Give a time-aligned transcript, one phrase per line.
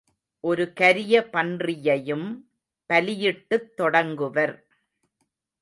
[0.39, 2.25] ஒரு கரிய பன்றியையும்
[2.89, 4.55] பலியிட்டுத் தொடங்குவர்.